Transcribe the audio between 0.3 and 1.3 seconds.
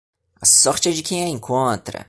A sorte é de quem a